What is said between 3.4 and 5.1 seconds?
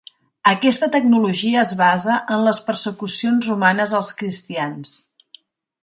romanes als cristians.